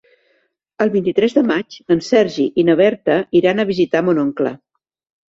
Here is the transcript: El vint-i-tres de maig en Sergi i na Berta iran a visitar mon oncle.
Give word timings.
El 0.85 0.91
vint-i-tres 0.93 1.35
de 1.37 1.41
maig 1.49 1.75
en 1.95 2.01
Sergi 2.07 2.45
i 2.61 2.65
na 2.69 2.77
Berta 2.79 3.17
iran 3.41 3.61
a 3.61 3.67
visitar 3.73 4.01
mon 4.07 4.23
oncle. 4.23 4.55